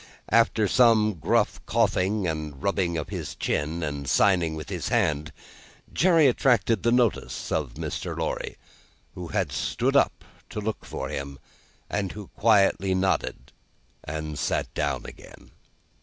After 0.29 0.67
some 0.67 1.13
gruff 1.19 1.63
coughing 1.67 2.27
and 2.27 2.63
rubbing 2.63 2.97
of 2.97 3.09
his 3.09 3.35
chin 3.35 3.83
and 3.83 4.09
signing 4.09 4.55
with 4.55 4.69
his 4.69 4.87
hand, 4.87 5.31
Jerry 5.93 6.25
attracted 6.25 6.81
the 6.81 6.91
notice 6.91 7.51
of 7.51 7.75
Mr. 7.75 8.17
Lorry, 8.17 8.57
who 9.13 9.27
had 9.27 9.51
stood 9.51 9.95
up 9.95 10.25
to 10.49 10.59
look 10.59 10.85
for 10.85 11.09
him, 11.09 11.37
and 11.87 12.13
who 12.13 12.29
quietly 12.35 12.95
nodded 12.95 13.51
and 14.03 14.39
sat 14.39 14.73
down 14.73 15.05
again. 15.05 15.51